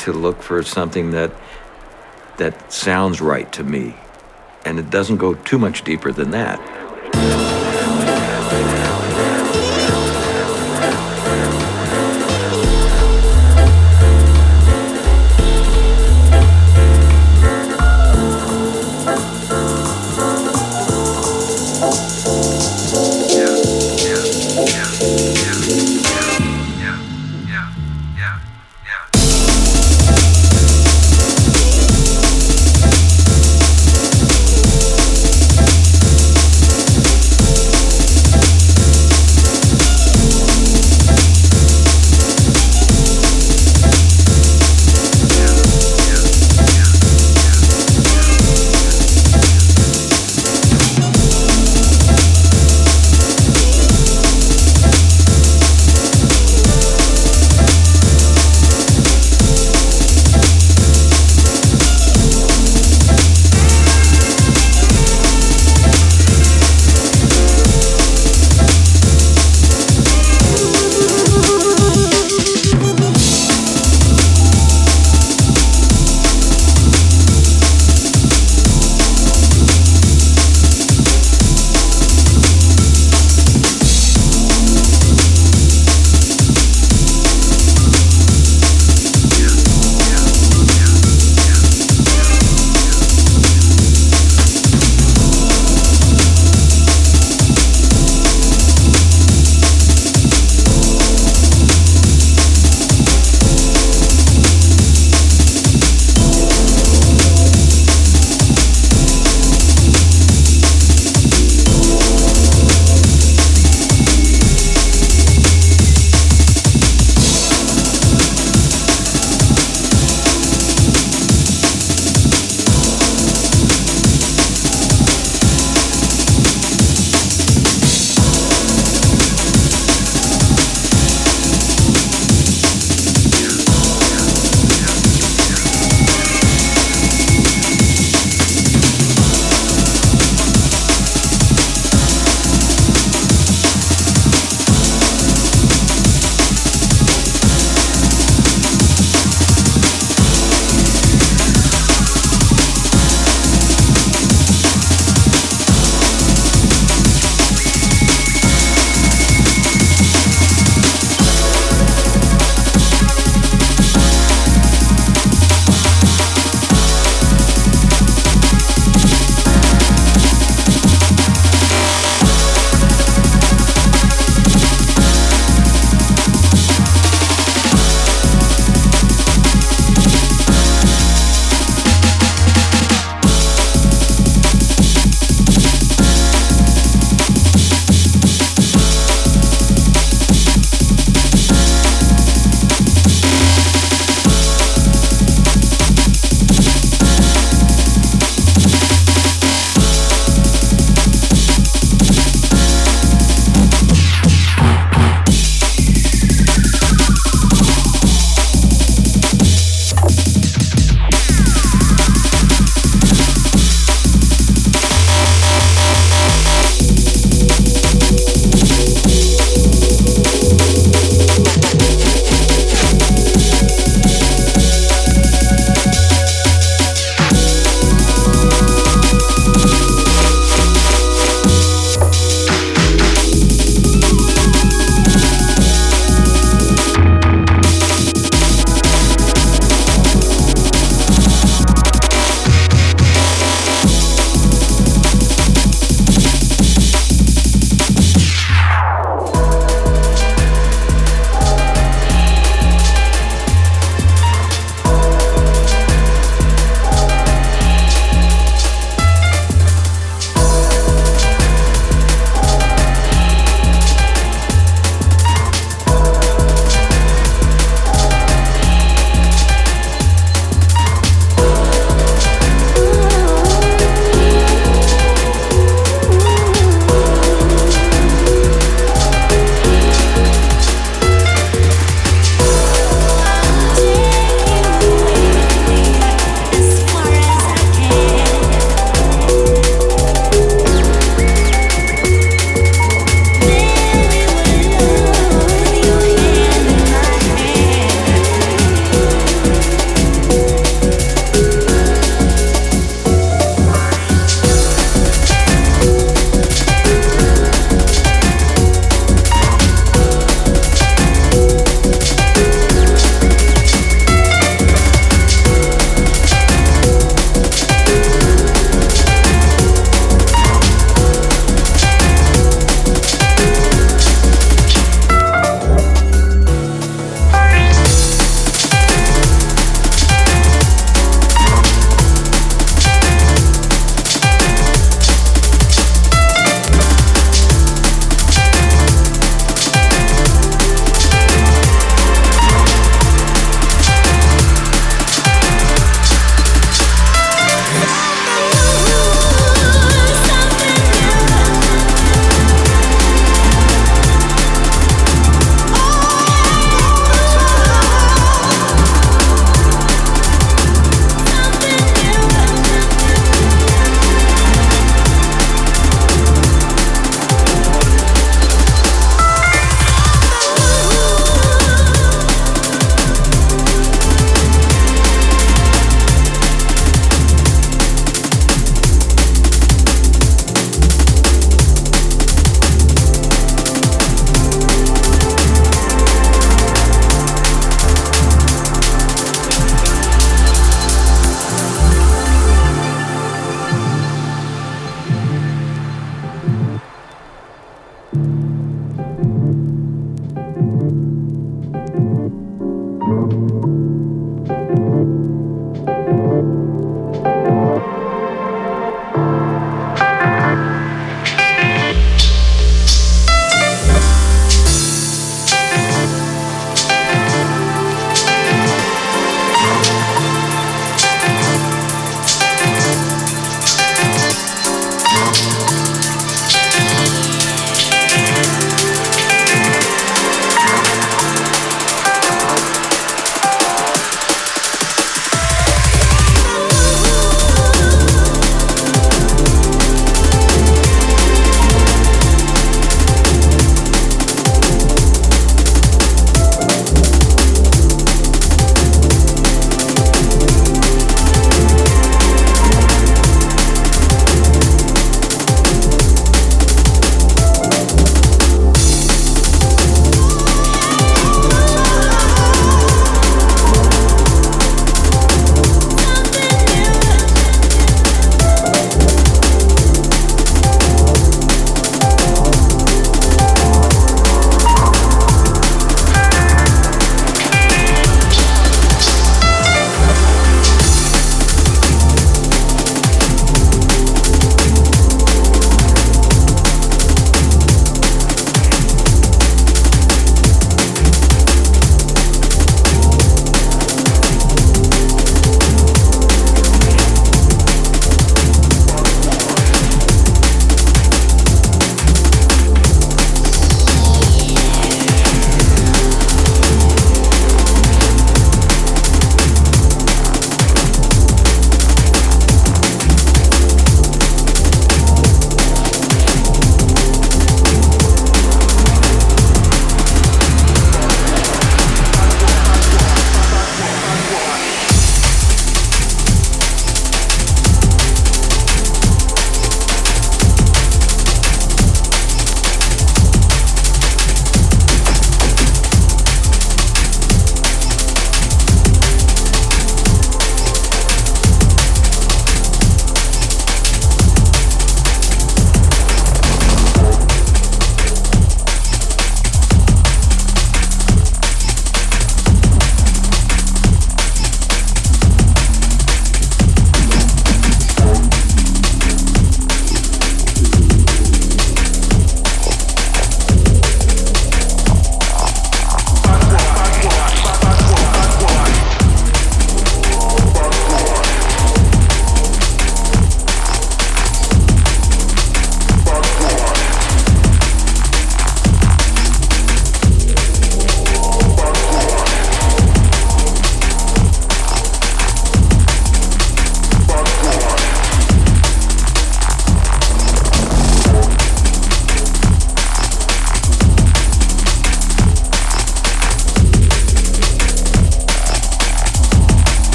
to 0.00 0.12
look 0.12 0.42
for 0.42 0.62
something 0.62 1.10
that 1.12 1.30
that 2.38 2.72
sounds 2.72 3.20
right 3.20 3.50
to 3.52 3.62
me, 3.62 3.94
and 4.64 4.78
it 4.78 4.88
doesn't 4.90 5.18
go 5.18 5.34
too 5.34 5.58
much 5.58 5.84
deeper 5.84 6.10
than 6.10 6.30
that. 6.30 6.79